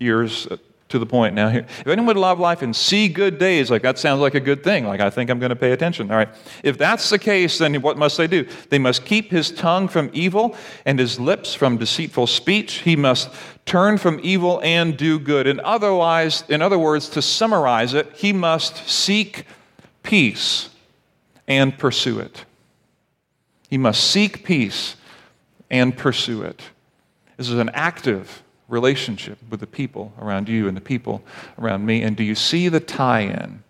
[0.00, 0.46] ears
[0.88, 1.66] to the point now here.
[1.80, 4.64] If anyone would love life and see good days, like that sounds like a good
[4.64, 4.86] thing.
[4.86, 6.10] Like I think I'm going to pay attention.
[6.10, 6.28] All right.
[6.62, 8.46] If that's the case, then what must they do?
[8.70, 12.74] They must keep his tongue from evil and his lips from deceitful speech.
[12.78, 13.30] He must
[13.66, 15.46] turn from evil and do good.
[15.46, 19.44] And otherwise, in other words, to summarize it, he must seek
[20.02, 20.70] peace
[21.46, 22.44] and pursue it.
[23.68, 24.96] He must seek peace
[25.70, 26.62] and pursue it.
[27.36, 31.22] This is an active relationship with the people around you and the people
[31.58, 32.02] around me?
[32.02, 33.62] And do you see the tie in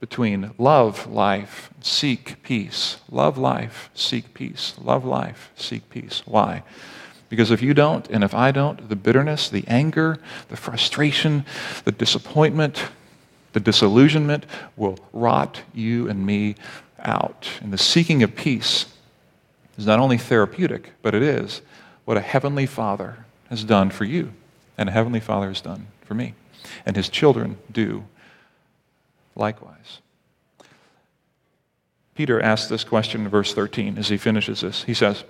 [0.00, 2.98] between love, life, seek peace?
[3.10, 4.74] Love life, seek peace.
[4.80, 6.22] Love life, seek peace.
[6.24, 6.62] Why?
[7.28, 11.44] Because if you don't, and if I don't, the bitterness, the anger, the frustration,
[11.84, 12.84] the disappointment,
[13.52, 14.46] the disillusionment
[14.76, 16.54] will rot you and me
[17.00, 17.48] out.
[17.60, 18.86] And the seeking of peace
[19.76, 21.60] is not only therapeutic, but it is
[22.04, 24.32] what a heavenly Father has done for you,
[24.76, 26.34] and Heavenly Father has done for me.
[26.84, 28.04] And His children do
[29.36, 30.00] likewise.
[32.18, 34.82] Peter asks this question in verse 13 as he finishes this.
[34.82, 35.22] He says,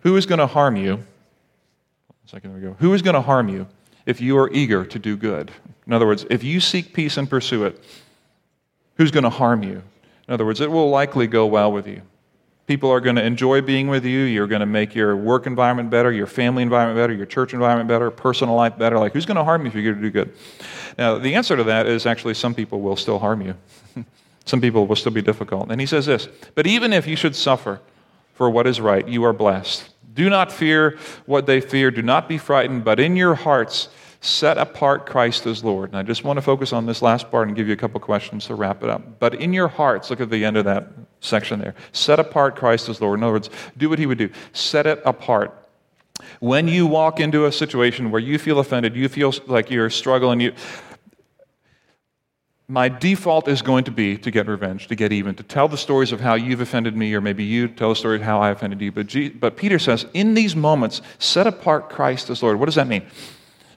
[0.00, 1.02] Who is going to harm you?
[2.26, 2.76] Second, there we go.
[2.78, 3.66] Who is going to harm you
[4.06, 5.50] if you are eager to do good?
[5.84, 7.82] In other words, if you seek peace and pursue it,
[8.94, 9.82] who's going to harm you?
[10.28, 12.02] In other words, it will likely go well with you.
[12.66, 14.20] People are going to enjoy being with you.
[14.20, 17.88] You're going to make your work environment better, your family environment better, your church environment
[17.88, 18.98] better, personal life better.
[18.98, 20.34] Like, who's going to harm you if you're going to do good?
[20.98, 23.54] Now, the answer to that is actually some people will still harm you.
[24.44, 25.70] some people will still be difficult.
[25.70, 27.80] And he says this But even if you should suffer
[28.34, 29.88] for what is right, you are blessed.
[30.12, 31.92] Do not fear what they fear.
[31.92, 35.90] Do not be frightened, but in your hearts, set apart Christ as Lord.
[35.90, 38.00] And I just want to focus on this last part and give you a couple
[38.00, 39.20] questions to wrap it up.
[39.20, 40.88] But in your hearts, look at the end of that
[41.26, 41.74] section there.
[41.92, 43.18] Set apart Christ as Lord.
[43.18, 44.30] In other words, do what he would do.
[44.52, 45.52] Set it apart.
[46.40, 50.40] When you walk into a situation where you feel offended, you feel like you're struggling,
[50.40, 50.54] you,
[52.68, 55.76] my default is going to be to get revenge, to get even, to tell the
[55.76, 58.50] stories of how you've offended me, or maybe you tell the story of how I
[58.50, 58.90] offended you.
[58.90, 62.58] But, but Peter says, in these moments, set apart Christ as Lord.
[62.58, 63.06] What does that mean?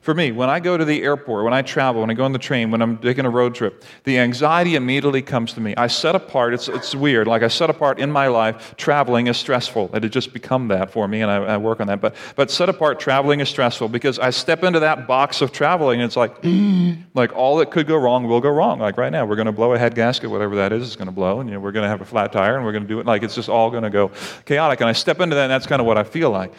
[0.01, 2.31] For me, when I go to the airport, when I travel, when I go on
[2.31, 5.75] the train, when I'm taking a road trip, the anxiety immediately comes to me.
[5.75, 9.35] I set apart, it's, it's weird, like I set apart in my life, traveling is
[9.35, 9.93] stressful.
[9.93, 11.99] It had just become that for me, and I, I work on that.
[11.99, 15.99] But, but set apart, traveling is stressful because I step into that box of traveling,
[15.99, 16.33] and it's like,
[17.13, 18.79] like all that could go wrong will go wrong.
[18.79, 21.07] Like right now, we're going to blow a head gasket, whatever that is, is going
[21.07, 22.83] to blow, and you know, we're going to have a flat tire, and we're going
[22.83, 23.05] to do it.
[23.05, 24.11] Like it's just all going to go
[24.45, 24.79] chaotic.
[24.79, 26.53] And I step into that, and that's kind of what I feel like.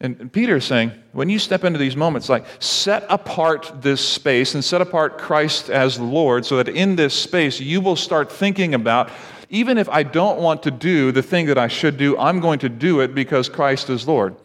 [0.00, 4.54] And Peter is saying, when you step into these moments, like set apart this space
[4.54, 8.74] and set apart Christ as Lord so that in this space you will start thinking
[8.74, 9.10] about,
[9.48, 12.58] even if I don't want to do the thing that I should do, I'm going
[12.58, 14.36] to do it because Christ is Lord.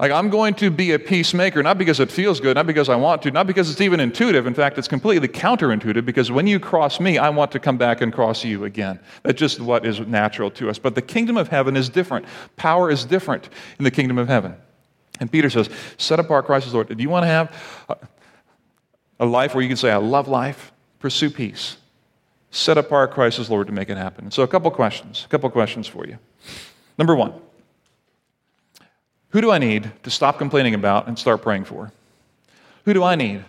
[0.00, 2.96] Like, I'm going to be a peacemaker, not because it feels good, not because I
[2.96, 4.46] want to, not because it's even intuitive.
[4.46, 8.00] In fact, it's completely counterintuitive because when you cross me, I want to come back
[8.00, 8.98] and cross you again.
[9.22, 10.80] That's just what is natural to us.
[10.80, 12.26] But the kingdom of heaven is different.
[12.56, 14.56] Power is different in the kingdom of heaven.
[15.20, 16.88] And Peter says, Set apart Christ as Lord.
[16.88, 17.56] Do you want to have
[19.20, 20.72] a life where you can say, I love life?
[20.98, 21.76] Pursue peace.
[22.50, 24.30] Set apart Christ as Lord to make it happen.
[24.32, 25.24] So, a couple questions.
[25.24, 26.18] A couple questions for you.
[26.98, 27.34] Number one.
[29.34, 31.90] Who do I need to stop complaining about and start praying for?
[32.84, 33.44] Who do I need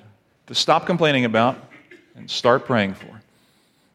[0.48, 1.60] to stop complaining about
[2.16, 3.22] and start praying for?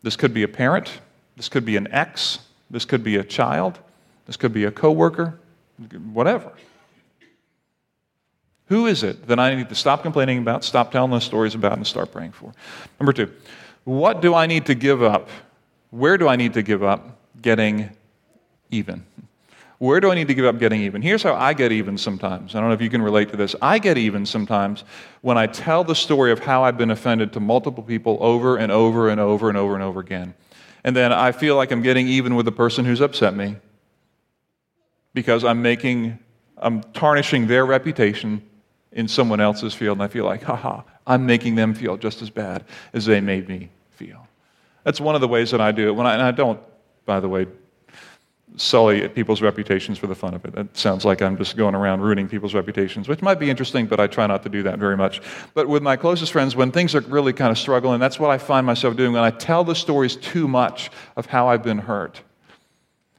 [0.05, 1.01] This could be a parent,
[1.37, 2.39] this could be an ex,
[2.71, 3.81] this could be a child,
[4.27, 5.41] this could be a coworker,
[6.13, 6.53] whatever.
[8.67, 11.73] Who is it that I need to stop complaining about, stop telling those stories about,
[11.73, 12.55] and start praying for?
[13.01, 13.33] Number two,
[13.83, 15.29] what do I need to give up?
[15.91, 17.91] Where do I need to give up getting
[18.71, 19.05] even?
[19.81, 21.01] Where do I need to give up getting even?
[21.01, 22.55] Here's how I get even sometimes.
[22.55, 23.57] I don't know if you can relate to this.
[23.63, 24.85] I get even sometimes
[25.23, 28.71] when I tell the story of how I've been offended to multiple people over and
[28.71, 30.35] over and over and over and over again.
[30.85, 33.57] And then I feel like I'm getting even with the person who's upset me
[35.15, 36.19] because I'm making,
[36.59, 38.43] I'm tarnishing their reputation
[38.93, 39.97] in someone else's field.
[39.97, 43.49] And I feel like, haha, I'm making them feel just as bad as they made
[43.49, 44.29] me feel.
[44.85, 45.93] That's one of the ways that I do it.
[45.93, 46.61] When I, and I don't,
[47.07, 47.47] by the way,
[48.57, 50.55] sully at people's reputations for the fun of it.
[50.55, 54.01] It sounds like I'm just going around ruining people's reputations, which might be interesting, but
[54.01, 55.23] I try not to do that very much.
[55.55, 58.39] But with my closest friends, when things are really kind of struggling, that's what I
[58.39, 59.13] find myself doing.
[59.13, 62.21] When I tell the stories too much of how I've been hurt,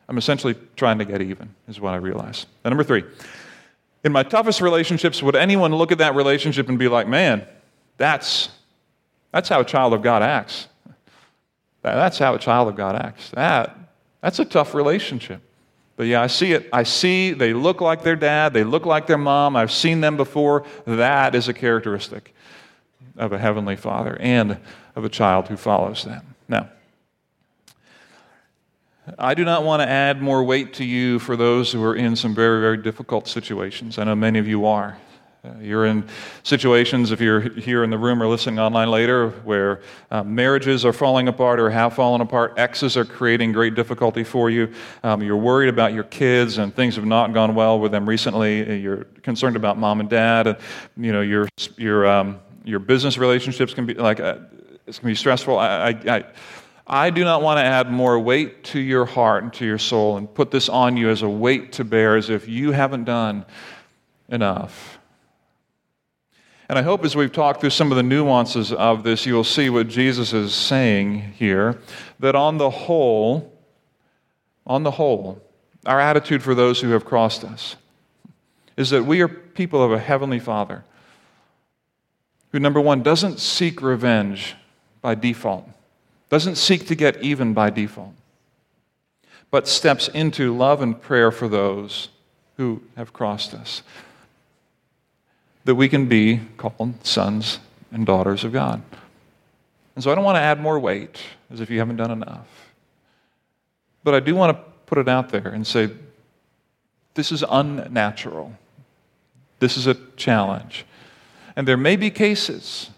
[0.08, 2.46] I'm essentially trying to get even, is what I realize.
[2.63, 3.04] And number three,
[4.04, 7.46] in my toughest relationships, would anyone look at that relationship and be like, man,
[7.98, 8.50] that's,
[9.32, 10.67] that's how a child of God acts?
[11.84, 13.32] That's how a child of God acts.
[13.32, 13.76] That
[14.21, 15.41] that's a tough relationship.
[15.97, 16.69] But yeah, I see it.
[16.71, 19.55] I see they look like their dad, they look like their mom.
[19.55, 20.65] I've seen them before.
[20.86, 22.34] That is a characteristic
[23.17, 24.57] of a heavenly father and
[24.95, 26.36] of a child who follows them.
[26.47, 26.69] Now,
[29.17, 32.15] I do not want to add more weight to you for those who are in
[32.15, 33.97] some very, very difficult situations.
[33.97, 34.97] I know many of you are.
[35.43, 36.08] Uh, you're in
[36.43, 40.93] situations, if you're here in the room or listening online later, where uh, marriages are
[40.93, 42.54] falling apart or have fallen apart.
[42.58, 44.71] Exes are creating great difficulty for you.
[45.01, 48.69] Um, you're worried about your kids and things have not gone well with them recently.
[48.69, 50.45] Uh, you're concerned about mom and dad.
[50.45, 50.58] And,
[50.95, 54.38] you know, your, your, um, your business relationships can be like, uh,
[54.86, 55.58] it's going to be stressful.
[55.58, 56.23] I, I, I
[56.88, 60.17] I do not want to add more weight to your heart and to your soul
[60.17, 63.45] and put this on you as a weight to bear as if you haven't done
[64.27, 64.99] enough.
[66.71, 69.69] And I hope as we've talked through some of the nuances of this, you'll see
[69.69, 71.77] what Jesus is saying here
[72.21, 73.51] that on the whole,
[74.65, 75.41] on the whole,
[75.86, 77.75] our attitude for those who have crossed us
[78.77, 80.86] is that we are people of a heavenly Father
[82.53, 84.55] who, number one, doesn't seek revenge
[85.01, 85.67] by default,
[86.29, 88.13] doesn't seek to get even by default,
[89.49, 92.07] but steps into love and prayer for those
[92.55, 93.84] who have crossed us
[95.65, 97.60] that we can be called sons
[97.91, 98.82] and daughters of God.
[99.95, 101.21] And so I don't want to add more weight
[101.52, 102.47] as if you haven't done enough.
[104.04, 105.89] But I do want to put it out there and say
[107.13, 108.54] this is unnatural.
[109.60, 110.86] This is a challenge.
[111.56, 112.89] And there may be cases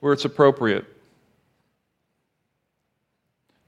[0.00, 0.86] where it's appropriate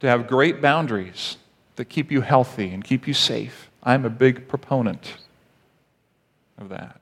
[0.00, 1.37] to have great boundaries
[1.76, 3.70] that keep you healthy and keep you safe.
[3.83, 5.14] I'm a big proponent
[6.59, 6.99] of that.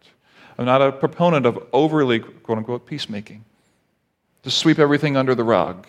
[0.58, 3.44] I'm not a proponent of overly, quote unquote, peacemaking.
[4.42, 5.86] To sweep everything under the rug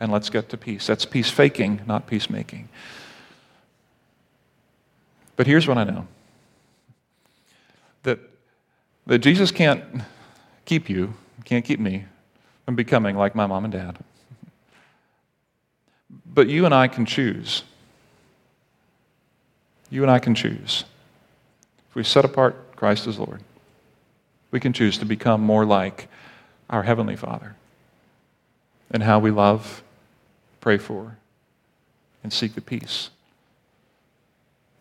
[0.00, 0.86] and let's get to peace.
[0.86, 2.68] That's peace faking, not peacemaking.
[5.36, 6.06] But here's what I know
[8.02, 8.18] that,
[9.06, 9.82] that Jesus can't
[10.64, 12.04] keep you, can't keep me
[12.64, 13.98] from becoming like my mom and dad.
[16.26, 17.62] But you and I can choose.
[19.90, 20.84] You and I can choose.
[21.88, 23.42] If we set apart Christ as Lord,
[24.50, 26.08] We can choose to become more like
[26.68, 27.56] our Heavenly Father
[28.90, 29.82] and how we love,
[30.60, 31.16] pray for,
[32.22, 33.10] and seek the peace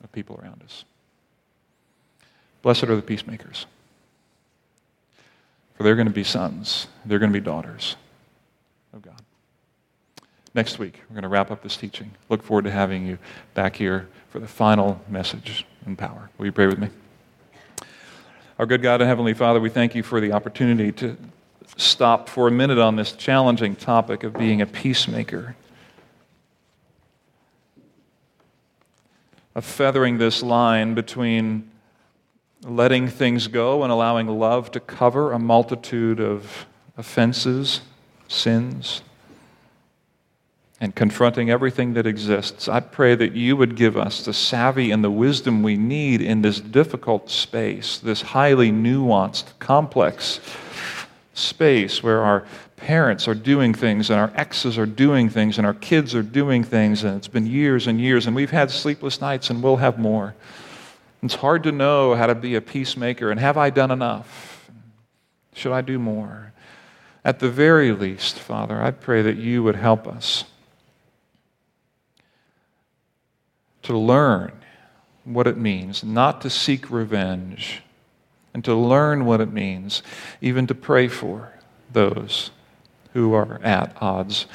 [0.04, 0.84] of people around us.
[2.62, 3.66] Blessed are the peacemakers,
[5.76, 7.96] for they're going to be sons, they're going to be daughters
[8.94, 9.22] of God.
[10.54, 12.12] Next week, we're going to wrap up this teaching.
[12.28, 13.20] Look forward to having you
[13.54, 16.32] back here for the final message and power.
[16.38, 16.90] Will you pray with me?
[18.60, 21.16] Our good God and Heavenly Father, we thank you for the opportunity to
[21.78, 25.56] stop for a minute on this challenging topic of being a peacemaker.
[29.56, 31.72] Of feathering this line between
[32.62, 36.66] letting things go and allowing love to cover a multitude of
[36.98, 37.80] offenses,
[38.28, 39.04] sins,
[40.82, 42.70] and confronting everything that exists.
[42.70, 46.42] I pray that you would give us the savvy and the wisdom we need in
[46.42, 50.40] this difficult space, this highly nuanced, complex
[51.34, 52.46] space where our
[52.78, 56.64] parents are doing things and our exes are doing things and our kids are doing
[56.64, 60.00] things, and it's been years and years, and we've had sleepless nights and we'll have
[60.00, 60.34] more.
[61.22, 64.70] It's hard to know how to be a peacemaker, and have I done enough?
[65.54, 66.54] Should I do more?
[67.26, 70.46] At the very least, Father, I pray that you would help us
[73.90, 74.52] to learn
[75.24, 77.82] what it means not to seek revenge
[78.54, 80.04] and to learn what it means
[80.42, 81.52] even to pray for
[81.92, 82.52] those
[83.14, 84.46] who are at odds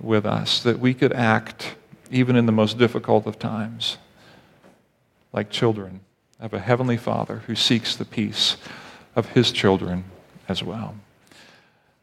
[0.00, 1.76] with us, that we could act
[2.10, 3.98] even in the most difficult of times
[5.32, 6.00] like children
[6.40, 8.56] of a heavenly Father who seeks the peace
[9.14, 10.04] of his children
[10.48, 10.96] as well.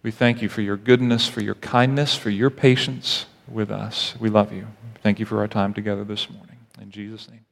[0.01, 4.15] We thank you for your goodness, for your kindness, for your patience with us.
[4.17, 4.67] We love you.
[5.03, 6.48] Thank you for our time together this morning.
[6.81, 7.48] In Jesus' name.